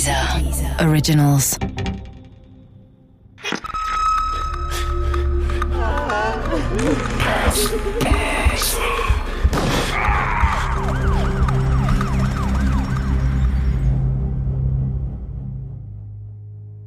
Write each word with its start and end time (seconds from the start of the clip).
Dieser 0.00 0.16
Originals. 0.80 1.58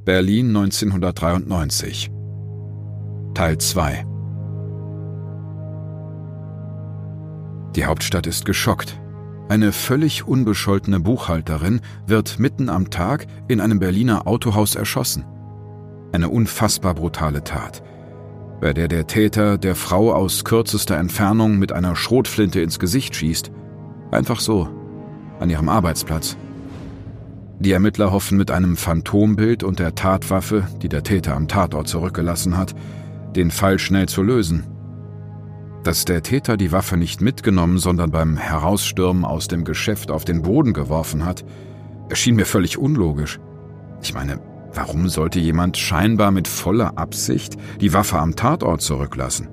Berlin 0.04 0.48
1993 0.48 2.09
Teil 3.36 3.59
2 3.59 4.05
Die 7.75 7.86
Hauptstadt 7.86 8.25
ist 8.25 8.45
geschockt. 8.45 9.03
Eine 9.54 9.72
völlig 9.72 10.28
unbescholtene 10.28 11.00
Buchhalterin 11.00 11.82
wird 12.08 12.40
mitten 12.40 12.70
am 12.70 12.90
Tag 12.90 13.28
in 13.48 13.62
einem 13.62 13.78
Berliner 13.78 14.25
Autohaus 14.25 14.74
erschossen. 14.74 15.25
Eine 16.11 16.30
unfassbar 16.30 16.96
brutale 16.96 17.44
Tat, 17.44 17.84
bei 18.61 18.74
der 18.74 18.88
der 18.88 19.06
Täter 19.06 19.60
der 19.60 19.75
Frau 19.75 20.11
aus 20.11 20.44
kürzester 20.44 20.97
Entfernung 20.97 21.60
mit 21.60 21.71
einer 21.71 21.96
Schrotflinte 21.96 22.61
ins 22.61 22.80
Gesicht 22.80 23.16
schießt. 23.16 23.52
Einfach 24.10 24.39
so, 24.39 24.68
an 25.39 25.52
ihrem 25.52 25.70
Arbeitsplatz. 25.70 26.36
Die 27.60 27.74
Ermittler 27.74 28.11
hoffen 28.11 28.39
mit 28.39 28.50
einem 28.50 28.75
Phantombild 28.75 29.61
und 29.61 29.78
der 29.78 29.94
Tatwaffe, 29.94 30.68
die 30.82 30.89
der 30.89 31.04
Täter 31.04 31.36
am 31.36 31.47
Tatort 31.47 31.88
zurückgelassen 31.88 32.58
hat, 32.58 32.73
den 33.36 33.52
Fall 33.52 33.78
schnell 33.78 34.08
zu 34.08 34.23
lösen. 34.23 34.64
Dass 35.83 36.05
der 36.05 36.23
Täter 36.23 36.55
die 36.55 36.72
Waffe 36.72 36.95
nicht 36.95 37.19
mitgenommen, 37.19 37.78
sondern 37.78 38.09
beim 38.09 38.38
Herausstürmen 38.38 39.25
aus 39.25 39.50
dem 39.50 39.66
Geschäft 39.66 40.11
auf 40.11 40.23
den 40.23 40.41
Boden 40.41 40.72
geworfen 40.72 41.25
hat, 41.25 41.44
erschien 42.09 42.36
mir 42.36 42.45
völlig 42.45 42.78
unlogisch. 42.78 43.39
Ich 44.02 44.14
meine, 44.14 44.39
warum 44.73 45.09
sollte 45.09 45.39
jemand 45.39 45.77
scheinbar 45.77 46.31
mit 46.31 46.47
voller 46.47 46.97
Absicht 46.97 47.58
die 47.81 47.93
Waffe 47.93 48.17
am 48.19 48.35
Tatort 48.35 48.81
zurücklassen? 48.81 49.49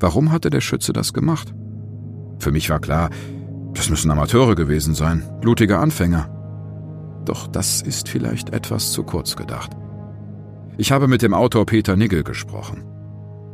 Warum 0.00 0.32
hatte 0.32 0.50
der 0.50 0.60
Schütze 0.60 0.92
das 0.92 1.12
gemacht? 1.12 1.54
Für 2.40 2.50
mich 2.50 2.68
war 2.68 2.80
klar, 2.80 3.10
das 3.72 3.90
müssen 3.90 4.10
Amateure 4.10 4.56
gewesen 4.56 4.94
sein, 4.94 5.22
blutige 5.40 5.78
Anfänger. 5.78 6.28
Doch 7.24 7.46
das 7.46 7.82
ist 7.82 8.08
vielleicht 8.08 8.50
etwas 8.50 8.90
zu 8.90 9.04
kurz 9.04 9.36
gedacht. 9.36 9.70
Ich 10.76 10.90
habe 10.90 11.06
mit 11.06 11.22
dem 11.22 11.34
Autor 11.34 11.66
Peter 11.66 11.94
Nigel 11.94 12.24
gesprochen. 12.24 12.84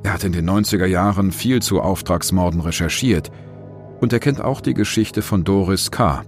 Er 0.02 0.14
hat 0.14 0.24
in 0.24 0.32
den 0.32 0.48
90er 0.48 0.86
Jahren 0.86 1.30
viel 1.30 1.60
zu 1.60 1.80
Auftragsmorden 1.80 2.62
recherchiert 2.62 3.30
und 4.00 4.12
er 4.12 4.18
kennt 4.18 4.42
auch 4.42 4.62
die 4.62 4.72
Geschichte 4.72 5.20
von 5.20 5.44
Doris 5.44 5.90
K. 5.90 6.22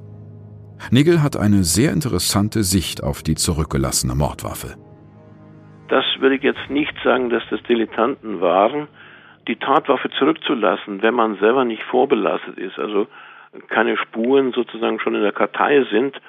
Nigel 0.90 1.22
hat 1.22 1.36
eine 1.36 1.62
sehr 1.62 1.92
interessante 1.92 2.64
Sicht 2.64 3.02
auf 3.02 3.22
die 3.22 3.34
zurückgelassene 3.34 4.14
Mordwaffe. 4.14 4.76
Das 5.88 6.04
würde 6.18 6.36
ich 6.36 6.42
jetzt 6.42 6.68
nicht 6.68 6.94
sagen, 7.02 7.30
dass 7.30 7.42
das 7.50 7.62
Dilettanten 7.62 8.40
waren. 8.40 8.88
Die 9.48 9.56
Tatwaffe 9.56 10.10
zurückzulassen, 10.18 11.02
wenn 11.02 11.14
man 11.14 11.38
selber 11.38 11.64
nicht 11.64 11.82
vorbelastet 11.84 12.58
ist, 12.58 12.78
also 12.78 13.06
keine 13.68 13.96
Spuren 13.96 14.52
sozusagen 14.52 15.00
schon 15.00 15.14
in 15.14 15.22
der 15.22 15.32
Kartei 15.32 15.84
sind, 15.90 16.20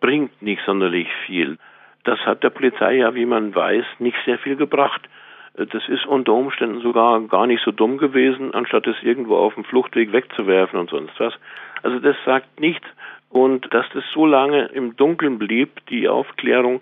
bringt 0.00 0.40
nicht 0.40 0.62
sonderlich 0.66 1.08
viel. 1.26 1.58
Das 2.04 2.18
hat 2.20 2.42
der 2.42 2.50
Polizei 2.50 2.96
ja, 2.96 3.14
wie 3.14 3.26
man 3.26 3.54
weiß, 3.54 3.84
nicht 3.98 4.16
sehr 4.24 4.38
viel 4.38 4.56
gebracht. 4.56 5.02
Das 5.54 5.86
ist 5.88 6.06
unter 6.06 6.32
Umständen 6.32 6.80
sogar 6.80 7.20
gar 7.28 7.46
nicht 7.46 7.62
so 7.62 7.72
dumm 7.72 7.98
gewesen, 7.98 8.54
anstatt 8.54 8.86
es 8.86 8.96
irgendwo 9.02 9.36
auf 9.36 9.54
dem 9.54 9.64
Fluchtweg 9.64 10.12
wegzuwerfen 10.12 10.78
und 10.78 10.88
sonst 10.88 11.12
was. 11.18 11.34
Also 11.82 11.98
das 11.98 12.16
sagt 12.24 12.60
nichts. 12.60 12.86
Und 13.28 13.72
dass 13.72 13.86
das 13.94 14.04
so 14.12 14.26
lange 14.26 14.66
im 14.66 14.96
Dunkeln 14.96 15.38
blieb, 15.38 15.84
die 15.88 16.08
Aufklärung, 16.08 16.80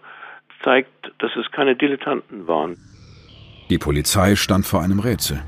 zeigt, 0.62 1.12
dass 1.18 1.34
es 1.36 1.50
keine 1.52 1.76
Dilettanten 1.76 2.46
waren. 2.46 2.76
Die 3.70 3.78
Polizei 3.78 4.34
stand 4.36 4.66
vor 4.66 4.82
einem 4.82 4.98
Rätsel. 4.98 5.42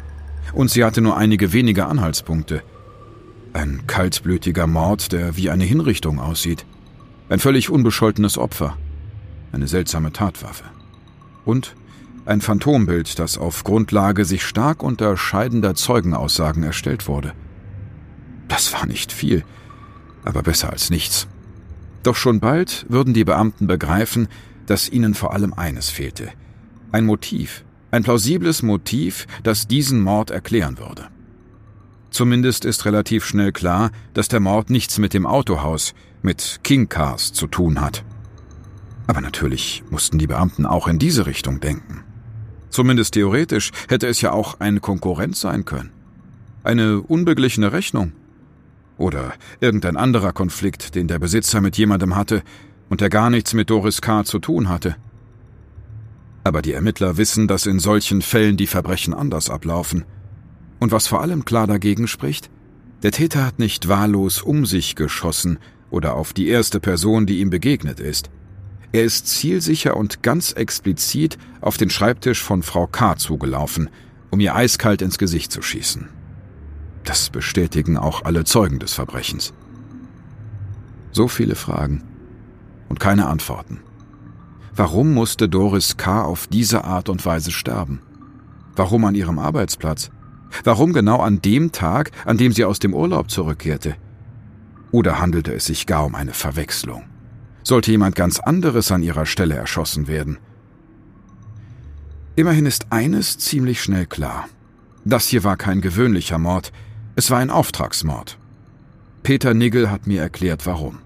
Und 0.55 0.70
sie 0.70 0.85
hatte 0.85 1.01
nur 1.01 1.17
einige 1.17 1.52
wenige 1.52 1.86
Anhaltspunkte. 1.86 2.63
Ein 3.52 3.83
kaltblütiger 3.86 4.67
Mord, 4.67 5.13
der 5.13 5.36
wie 5.36 5.51
eine 5.51 5.64
Hinrichtung 5.64 6.20
aussieht. 6.20 6.64
Ein 7.29 7.39
völlig 7.39 7.68
unbescholtenes 7.70 8.39
Opfer. 8.39 8.77
Eine 9.52 9.67
seltsame 9.67 10.13
Tatwaffe. 10.13 10.64
Und 11.45 11.74
ein 12.25 12.41
Phantombild, 12.41 13.19
das 13.19 13.39
auf 13.39 13.65
Grundlage 13.65 14.25
sich 14.25 14.45
stark 14.45 14.83
unterscheidender 14.83 15.75
Zeugenaussagen 15.75 16.63
erstellt 16.63 17.09
wurde. 17.09 17.33
Das 18.49 18.73
war 18.73 18.87
nicht 18.87 19.13
viel, 19.13 19.45
aber 20.25 20.43
besser 20.43 20.71
als 20.71 20.91
nichts. 20.91 21.27
Doch 22.03 22.17
schon 22.17 22.41
bald 22.41 22.87
würden 22.89 23.15
die 23.15 23.25
Beamten 23.25 23.67
begreifen, 23.67 24.29
dass 24.67 24.89
ihnen 24.89 25.15
vor 25.15 25.33
allem 25.33 25.53
eines 25.53 25.91
fehlte. 25.91 26.31
Ein 26.93 27.07
Motiv, 27.07 27.65
ein 27.91 28.03
plausibles 28.03 28.63
Motiv, 28.63 29.27
das 29.43 29.69
diesen 29.69 30.01
Mord 30.01 30.31
erklären 30.31 30.79
würde. 30.79 31.09
Zumindest 32.11 32.65
ist 32.65 32.85
relativ 32.85 33.25
schnell 33.25 33.53
klar, 33.53 33.91
dass 34.13 34.29
der 34.29 34.41
Mord 34.41 34.71
nichts 34.71 34.99
mit 34.99 35.15
dem 35.15 35.27
Autohaus, 35.27 35.95
mit 36.21 36.61
King 36.63 36.89
Cars 36.89 37.33
zu 37.33 37.47
tun 37.47 37.81
hat. 37.81 38.05
Aber 39.07 39.21
natürlich 39.21 39.83
mussten 39.91 40.19
die 40.19 40.27
Beamten 40.27 40.67
auch 40.67 40.89
in 40.89 40.99
diese 40.99 41.27
Richtung 41.27 41.61
denken. 41.61 42.05
Zumindest 42.73 43.13
theoretisch 43.15 43.71
hätte 43.89 44.09
es 44.09 44.23
ja 44.23 44.33
auch 44.33 44.59
eine 44.59 44.81
Konkurrenz 44.81 45.41
sein 45.41 45.67
können. 45.67 45.91
Eine 46.65 47.03
unbeglichene 47.03 47.73
Rechnung. 47.73 48.13
Oder 48.97 49.35
irgendein 49.61 49.99
anderer 49.99 50.33
Konflikt, 50.33 50.95
den 50.95 51.07
der 51.07 51.19
Besitzer 51.19 51.61
mit 51.61 51.77
jemandem 51.77 52.17
hatte 52.17 52.43
und 52.89 53.03
der 53.03 53.11
gar 53.11 53.29
nichts 53.29 53.53
mit 53.53 53.69
Doris 53.69 54.01
K. 54.01 54.25
zu 54.25 54.39
tun 54.39 54.71
hatte. 54.71 54.97
Aber 56.45 56.63
die 56.63 56.73
Ermittler 56.73 57.19
wissen, 57.19 57.47
dass 57.47 57.67
in 57.67 57.79
solchen 57.79 58.23
Fällen 58.23 58.57
die 58.57 58.67
Verbrechen 58.67 59.13
anders 59.13 59.51
ablaufen. 59.51 60.05
Und 60.81 60.93
was 60.93 61.07
vor 61.07 61.21
allem 61.21 61.45
klar 61.45 61.67
dagegen 61.67 62.09
spricht, 62.09 62.51
der 63.03 63.13
Täter 63.13 63.45
hat 63.45 63.59
nicht 63.59 63.89
wahllos 63.89 64.41
um 64.41 64.65
sich 64.65 64.97
geschossen 64.97 65.59
oder 65.91 66.15
auf 66.15 66.33
die 66.33 66.49
erste 66.49 66.81
Person, 66.81 67.27
die 67.27 67.41
ihm 67.41 67.51
begegnet 67.51 68.01
ist. 68.01 68.31
Er 68.92 69.05
ist 69.05 69.27
zielsicher 69.27 69.97
und 69.97 70.23
ganz 70.23 70.53
explizit 70.53 71.39
auf 71.63 71.79
den 71.79 71.89
Schreibtisch 71.89 72.42
von 72.42 72.63
Frau 72.63 72.86
K. 72.86 73.17
zugelaufen, 73.17 73.89
um 74.30 74.39
ihr 74.39 74.55
eiskalt 74.55 75.01
ins 75.01 75.17
Gesicht 75.17 75.51
zu 75.51 75.63
schießen. 75.63 76.08
Das 77.05 77.30
bestätigen 77.30 77.97
auch 77.97 78.25
alle 78.25 78.45
Zeugen 78.45 78.79
des 78.79 78.92
Verbrechens. 78.92 79.55
So 81.11 81.27
viele 81.27 81.55
Fragen 81.55 82.03
und 82.89 83.01
keine 83.01 83.27
Antworten. 83.27 83.80
Warum 84.77 85.13
musste 85.14 85.48
Doris 85.48 85.97
K. 85.97 86.23
auf 86.23 86.47
diese 86.47 86.85
Art 86.85 87.09
und 87.09 87.24
Weise 87.24 87.51
sterben? 87.51 88.01
Warum 88.77 89.05
an 89.05 89.14
ihrem 89.14 89.39
Arbeitsplatz? 89.39 90.11
Warum 90.64 90.92
genau 90.92 91.20
an 91.20 91.41
dem 91.41 91.73
Tag, 91.73 92.11
an 92.27 92.36
dem 92.36 92.53
sie 92.53 92.64
aus 92.64 92.79
dem 92.79 92.95
Urlaub 92.95 93.30
zurückkehrte? 93.30 93.97
Oder 94.91 95.19
handelte 95.19 95.55
es 95.55 95.64
sich 95.67 95.86
gar 95.86 96.05
um 96.05 96.14
eine 96.14 96.35
Verwechslung? 96.35 97.05
Sollte 97.62 97.90
jemand 97.90 98.17
ganz 98.17 98.40
anderes 98.40 98.90
an 98.92 99.02
ihrer 99.02 99.27
Stelle 99.27 99.55
erschossen 99.55 100.08
werden. 100.08 100.39
Immerhin 102.34 102.67
ist 102.67 102.86
eines 102.90 103.39
ziemlich 103.39 103.83
schnell 103.83 104.06
klar. 104.06 104.48
Das 105.05 105.28
hier 105.28 105.45
war 105.45 105.56
kein 105.56 105.80
gewöhnlicher 105.80 106.39
Mord, 106.39 106.73
es 107.14 107.30
war 107.30 107.39
ein 107.39 107.50
Auftragsmord. 107.50 108.39
Peter 109.23 109.55
Nigel 109.55 109.90
hat 109.90 110.06
mir 110.06 110.23
erklärt, 110.23 110.67
warum. 110.67 111.00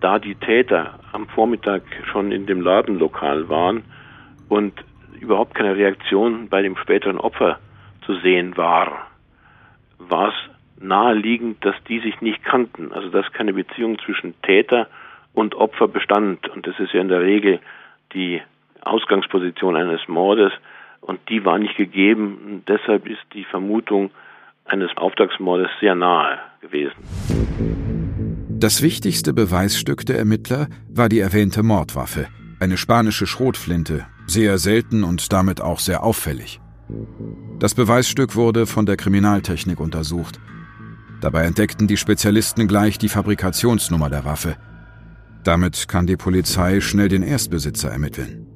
Da 0.00 0.18
die 0.18 0.34
Täter 0.36 0.98
am 1.12 1.26
Vormittag 1.28 1.82
schon 2.10 2.30
in 2.30 2.46
dem 2.46 2.60
Ladenlokal 2.60 3.48
waren 3.48 3.82
und 4.48 4.72
überhaupt 5.18 5.54
keine 5.54 5.76
Reaktion 5.76 6.48
bei 6.48 6.62
dem 6.62 6.76
späteren 6.76 7.18
Opfer 7.18 7.58
zu 8.06 8.14
sehen 8.20 8.56
war, 8.56 9.08
war 9.98 10.28
es 10.28 10.34
naheliegend, 10.82 11.64
dass 11.64 11.74
die 11.88 12.00
sich 12.00 12.20
nicht 12.20 12.44
kannten, 12.44 12.92
also 12.92 13.08
dass 13.08 13.32
keine 13.32 13.54
Beziehung 13.54 13.98
zwischen 14.04 14.34
Täter 14.42 14.82
und 14.82 15.03
und 15.34 15.54
Opfer 15.56 15.88
bestand. 15.88 16.48
Und 16.48 16.66
das 16.66 16.78
ist 16.78 16.92
ja 16.92 17.00
in 17.00 17.08
der 17.08 17.20
Regel 17.20 17.60
die 18.14 18.40
Ausgangsposition 18.80 19.76
eines 19.76 20.00
Mordes. 20.08 20.52
Und 21.00 21.20
die 21.28 21.44
war 21.44 21.58
nicht 21.58 21.76
gegeben. 21.76 22.38
Und 22.46 22.68
deshalb 22.68 23.06
ist 23.06 23.20
die 23.34 23.44
Vermutung 23.44 24.10
eines 24.64 24.96
Auftragsmordes 24.96 25.68
sehr 25.80 25.94
nahe 25.94 26.38
gewesen. 26.60 26.94
Das 28.48 28.82
wichtigste 28.82 29.34
Beweisstück 29.34 30.06
der 30.06 30.18
Ermittler 30.18 30.68
war 30.88 31.10
die 31.10 31.18
erwähnte 31.18 31.62
Mordwaffe, 31.62 32.28
eine 32.60 32.78
spanische 32.78 33.26
Schrotflinte, 33.26 34.06
sehr 34.26 34.56
selten 34.56 35.04
und 35.04 35.32
damit 35.34 35.60
auch 35.60 35.80
sehr 35.80 36.02
auffällig. 36.02 36.60
Das 37.58 37.74
Beweisstück 37.74 38.36
wurde 38.36 38.66
von 38.66 38.86
der 38.86 38.96
Kriminaltechnik 38.96 39.80
untersucht. 39.80 40.40
Dabei 41.20 41.44
entdeckten 41.44 41.88
die 41.88 41.96
Spezialisten 41.96 42.66
gleich 42.68 42.96
die 42.96 43.08
Fabrikationsnummer 43.08 44.08
der 44.08 44.24
Waffe– 44.24 44.56
damit 45.44 45.88
kann 45.88 46.06
die 46.06 46.16
Polizei 46.16 46.80
schnell 46.80 47.08
den 47.08 47.22
Erstbesitzer 47.22 47.90
ermitteln. 47.90 48.46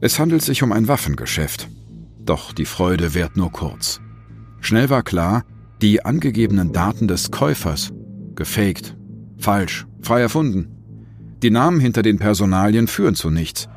Es 0.00 0.18
handelt 0.18 0.42
sich 0.42 0.62
um 0.62 0.72
ein 0.72 0.88
Waffengeschäft. 0.88 1.68
Doch 2.20 2.52
die 2.52 2.64
Freude 2.64 3.14
währt 3.14 3.36
nur 3.36 3.52
kurz. 3.52 4.00
Schnell 4.60 4.88
war 4.88 5.02
klar, 5.02 5.44
die 5.82 6.04
angegebenen 6.04 6.72
Daten 6.72 7.08
des 7.08 7.30
Käufers, 7.30 7.92
gefaked, 8.34 8.96
falsch, 9.38 9.86
frei 10.00 10.20
erfunden, 10.20 10.70
Die 11.42 11.50
Namen 11.50 11.78
hinter 11.78 12.00
den 12.00 12.18
Personalien 12.18 12.86
führen 12.86 13.14
zu 13.14 13.28
nichts. 13.28 13.68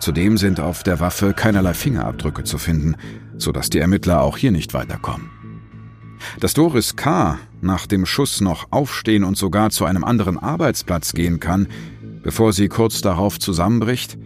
Zudem 0.00 0.36
sind 0.36 0.58
auf 0.58 0.82
der 0.82 0.98
Waffe 0.98 1.32
keinerlei 1.32 1.74
Fingerabdrücke 1.74 2.42
zu 2.42 2.58
finden, 2.58 2.96
sodass 3.36 3.70
die 3.70 3.78
Ermittler 3.78 4.20
auch 4.22 4.36
hier 4.36 4.50
nicht 4.50 4.74
weiterkommen. 4.74 5.30
Dass 6.40 6.54
Doris 6.54 6.96
K. 6.96 7.38
nach 7.60 7.86
dem 7.86 8.06
Schuss 8.06 8.40
noch 8.40 8.68
aufstehen 8.70 9.24
und 9.24 9.36
sogar 9.36 9.70
zu 9.70 9.84
einem 9.84 10.04
anderen 10.04 10.38
Arbeitsplatz 10.38 11.12
gehen 11.12 11.40
kann, 11.40 11.68
bevor 12.22 12.52
sie 12.52 12.68
kurz 12.68 13.00
darauf 13.00 13.38
zusammenbricht, 13.38 14.18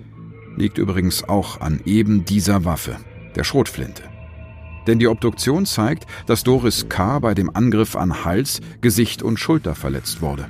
liegt 0.57 0.79
übrigens 0.79 1.25
auch 1.29 1.61
an 1.61 1.81
eben 1.85 2.25
dieser 2.25 2.65
Waffe, 2.65 2.97
der 3.37 3.45
Schrotflinte. 3.45 4.03
Denn 4.87 4.99
die 4.99 5.09
Obduktion 5.09 5.65
zeigt, 5.65 6.07
dass 6.27 6.43
Doris 6.43 6.89
K. 6.89 7.21
bei 7.21 7.35
dem 7.35 7.55
Angriff 7.55 7.97
an 7.97 8.25
Hals, 8.25 8.61
Gesicht 8.81 9.23
und 9.23 9.39
Schulter 9.39 9.75
verletzt 9.75 10.23
wurde. 10.23 10.49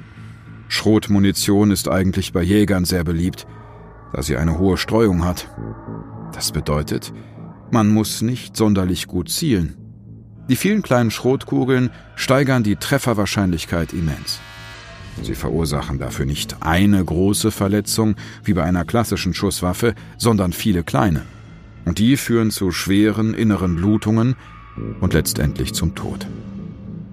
Schrotmunition 0.68 1.70
ist 1.70 1.88
eigentlich 1.88 2.32
bei 2.32 2.42
Jägern 2.42 2.86
sehr 2.86 3.04
beliebt, 3.04 3.46
da 4.12 4.22
sie 4.22 4.36
eine 4.36 4.58
hohe 4.58 4.78
Streuung 4.78 5.24
hat. 5.24 5.48
Das 6.32 6.50
bedeutet, 6.50 7.12
man 7.70 7.90
muss 7.90 8.22
nicht 8.22 8.56
sonderlich 8.56 9.06
gut 9.06 9.28
zielen. 9.28 9.81
Die 10.52 10.56
vielen 10.56 10.82
kleinen 10.82 11.10
Schrotkugeln 11.10 11.88
steigern 12.14 12.62
die 12.62 12.76
Trefferwahrscheinlichkeit 12.76 13.94
immens. 13.94 14.38
Sie 15.22 15.34
verursachen 15.34 15.98
dafür 15.98 16.26
nicht 16.26 16.56
eine 16.60 17.02
große 17.02 17.50
Verletzung 17.50 18.16
wie 18.44 18.52
bei 18.52 18.62
einer 18.62 18.84
klassischen 18.84 19.32
Schusswaffe, 19.32 19.94
sondern 20.18 20.52
viele 20.52 20.84
kleine. 20.84 21.22
Und 21.86 21.98
die 21.98 22.18
führen 22.18 22.50
zu 22.50 22.70
schweren 22.70 23.32
inneren 23.32 23.76
Blutungen 23.76 24.36
und 25.00 25.14
letztendlich 25.14 25.72
zum 25.72 25.94
Tod. 25.94 26.26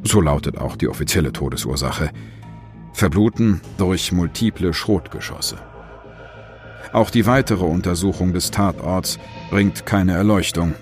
So 0.03 0.19
lautet 0.19 0.57
auch 0.57 0.75
die 0.75 0.89
offizielle 0.89 1.31
Todesursache. 1.31 2.11
Verbluten 2.91 3.61
durch 3.77 4.11
multiple 4.11 4.73
Schrotgeschosse. 4.73 5.55
Auch 6.91 7.09
die 7.09 7.25
weitere 7.25 7.63
Untersuchung 7.63 8.33
des 8.33 8.51
Tatorts 8.51 9.17
bringt 9.49 9.85
keine 9.85 10.11
Erleuchtung. 10.11 10.73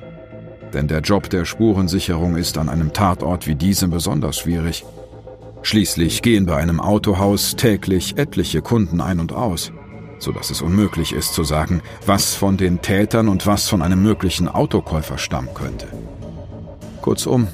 Denn 0.74 0.88
der 0.88 1.00
Job 1.00 1.30
der 1.30 1.46
Spurensicherung 1.46 2.36
ist 2.36 2.58
an 2.58 2.70
einem 2.70 2.94
Tatort 2.94 3.48
wie 3.48 3.56
diesem 3.56 3.90
besonders 3.90 4.38
schwierig. 4.38 4.86
Schließlich 5.62 6.22
gehen 6.22 6.46
bei 6.46 6.58
einem 6.58 6.80
Autohaus 6.80 7.56
täglich 7.56 8.18
etliche 8.18 8.62
Kunden 8.62 9.02
ein 9.02 9.20
und 9.20 9.34
aus, 9.34 9.72
so 10.20 10.32
dass 10.32 10.50
es 10.50 10.62
unmöglich 10.62 11.14
ist 11.14 11.34
zu 11.34 11.44
sagen, 11.44 11.82
was 12.06 12.36
von 12.36 12.58
den 12.58 12.82
Tätern 12.82 13.28
und 13.28 13.48
was 13.48 13.68
von 13.68 13.82
einem 13.82 14.02
möglichen 14.02 14.48
Autokäufer 14.48 15.18
stammen 15.18 15.50
könnte. 15.54 15.88
Kurzum, 17.02 17.48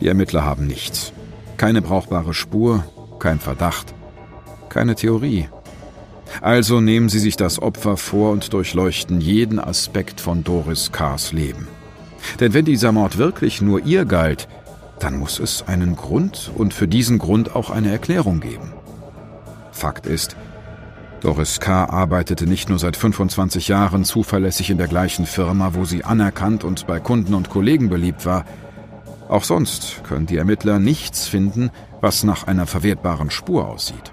die 0.00 0.08
Ermittler 0.08 0.44
haben 0.44 0.66
nichts. 0.66 1.12
Keine 1.56 1.82
brauchbare 1.82 2.34
Spur, 2.34 2.84
kein 3.18 3.38
Verdacht, 3.38 3.94
keine 4.68 4.94
Theorie. 4.94 5.48
Also 6.40 6.80
nehmen 6.80 7.08
sie 7.08 7.18
sich 7.18 7.36
das 7.36 7.60
Opfer 7.60 7.96
vor 7.96 8.32
und 8.32 8.52
durchleuchten 8.52 9.20
jeden 9.20 9.60
Aspekt 9.60 10.20
von 10.20 10.44
Doris 10.44 10.90
Kars 10.90 11.32
Leben. 11.32 11.68
Denn 12.40 12.54
wenn 12.54 12.64
dieser 12.64 12.92
Mord 12.92 13.18
wirklich 13.18 13.62
nur 13.62 13.84
ihr 13.84 14.04
galt, 14.04 14.48
dann 14.98 15.18
muss 15.18 15.40
es 15.40 15.66
einen 15.66 15.96
Grund 15.96 16.50
und 16.54 16.74
für 16.74 16.86
diesen 16.86 17.18
Grund 17.18 17.56
auch 17.56 17.70
eine 17.70 17.90
Erklärung 17.90 18.40
geben. 18.40 18.72
Fakt 19.72 20.06
ist, 20.06 20.36
Doris 21.22 21.60
K. 21.60 21.84
arbeitete 21.84 22.46
nicht 22.46 22.68
nur 22.68 22.80
seit 22.80 22.96
25 22.96 23.68
Jahren 23.68 24.04
zuverlässig 24.04 24.70
in 24.70 24.78
der 24.78 24.88
gleichen 24.88 25.24
Firma, 25.24 25.74
wo 25.74 25.84
sie 25.84 26.04
anerkannt 26.04 26.64
und 26.64 26.86
bei 26.88 26.98
Kunden 26.98 27.34
und 27.34 27.48
Kollegen 27.48 27.88
beliebt 27.88 28.26
war. 28.26 28.44
Auch 29.28 29.44
sonst 29.44 30.02
können 30.02 30.26
die 30.26 30.36
Ermittler 30.36 30.80
nichts 30.80 31.28
finden, 31.28 31.70
was 32.00 32.24
nach 32.24 32.48
einer 32.48 32.66
verwertbaren 32.66 33.30
Spur 33.30 33.68
aussieht. 33.68 34.12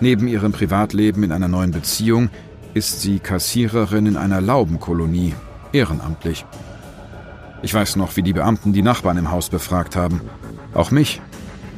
Neben 0.00 0.28
ihrem 0.28 0.52
Privatleben 0.52 1.24
in 1.24 1.32
einer 1.32 1.48
neuen 1.48 1.72
Beziehung 1.72 2.30
ist 2.72 3.02
sie 3.02 3.18
Kassiererin 3.18 4.06
in 4.06 4.16
einer 4.16 4.40
Laubenkolonie, 4.40 5.34
ehrenamtlich. 5.72 6.46
Ich 7.62 7.74
weiß 7.74 7.96
noch, 7.96 8.16
wie 8.16 8.22
die 8.22 8.32
Beamten 8.32 8.72
die 8.72 8.82
Nachbarn 8.82 9.18
im 9.18 9.30
Haus 9.30 9.48
befragt 9.48 9.96
haben. 9.96 10.20
Auch 10.74 10.90
mich. 10.90 11.20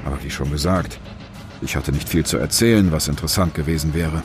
Aber 0.04 0.22
wie 0.22 0.30
schon 0.30 0.50
gesagt, 0.50 1.00
ich 1.62 1.76
hatte 1.76 1.92
nicht 1.92 2.08
viel 2.08 2.24
zu 2.24 2.38
erzählen, 2.38 2.92
was 2.92 3.08
interessant 3.08 3.54
gewesen 3.54 3.94
wäre. 3.94 4.22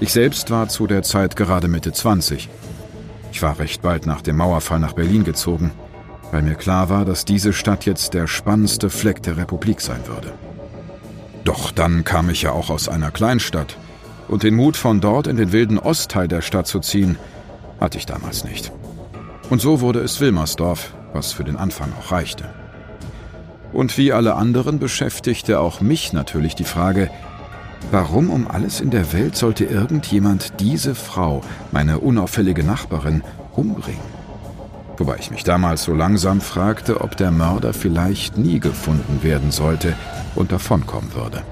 Ich 0.00 0.12
selbst 0.12 0.50
war 0.50 0.68
zu 0.68 0.86
der 0.86 1.02
Zeit 1.02 1.36
gerade 1.36 1.68
Mitte 1.68 1.92
20. 1.92 2.48
Ich 3.32 3.42
war 3.42 3.58
recht 3.58 3.82
bald 3.82 4.06
nach 4.06 4.22
dem 4.22 4.36
Mauerfall 4.36 4.80
nach 4.80 4.94
Berlin 4.94 5.24
gezogen, 5.24 5.72
weil 6.32 6.42
mir 6.42 6.54
klar 6.54 6.88
war, 6.88 7.04
dass 7.04 7.24
diese 7.24 7.52
Stadt 7.52 7.86
jetzt 7.86 8.14
der 8.14 8.26
spannendste 8.26 8.90
Fleck 8.90 9.22
der 9.22 9.36
Republik 9.36 9.80
sein 9.80 10.06
würde. 10.06 10.32
Doch 11.44 11.70
dann 11.70 12.04
kam 12.04 12.30
ich 12.30 12.42
ja 12.42 12.52
auch 12.52 12.70
aus 12.70 12.88
einer 12.88 13.10
Kleinstadt, 13.10 13.76
und 14.28 14.44
den 14.44 14.54
Mut 14.54 14.76
von 14.76 15.00
dort 15.00 15.26
in 15.26 15.36
den 15.36 15.50
wilden 15.50 15.78
Ostteil 15.78 16.28
der 16.28 16.40
Stadt 16.40 16.68
zu 16.68 16.78
ziehen, 16.78 17.18
hatte 17.80 17.98
ich 17.98 18.06
damals 18.06 18.44
nicht. 18.44 18.72
Und 19.50 19.60
so 19.60 19.80
wurde 19.80 19.98
es 20.00 20.20
Wilmersdorf, 20.20 20.94
was 21.12 21.32
für 21.32 21.42
den 21.42 21.56
Anfang 21.56 21.92
auch 21.98 22.12
reichte. 22.12 22.44
Und 23.72 23.98
wie 23.98 24.12
alle 24.12 24.34
anderen 24.36 24.78
beschäftigte 24.78 25.60
auch 25.60 25.80
mich 25.80 26.12
natürlich 26.12 26.54
die 26.54 26.64
Frage, 26.64 27.10
warum 27.90 28.30
um 28.30 28.48
alles 28.48 28.80
in 28.80 28.90
der 28.90 29.12
Welt 29.12 29.36
sollte 29.36 29.64
irgendjemand 29.64 30.60
diese 30.60 30.94
Frau, 30.94 31.42
meine 31.72 31.98
unauffällige 31.98 32.62
Nachbarin, 32.62 33.22
umbringen? 33.54 34.20
Wobei 34.98 35.16
ich 35.18 35.30
mich 35.30 35.44
damals 35.44 35.82
so 35.82 35.94
langsam 35.94 36.40
fragte, 36.40 37.00
ob 37.00 37.16
der 37.16 37.32
Mörder 37.32 37.72
vielleicht 37.72 38.38
nie 38.38 38.60
gefunden 38.60 39.22
werden 39.22 39.50
sollte 39.50 39.96
und 40.36 40.52
davonkommen 40.52 41.14
würde. 41.14 41.42